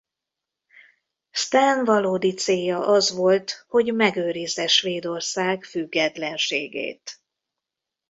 [1.31, 7.19] Sten valódi célja az volt hogy megőrizze Svédország függetlenségét.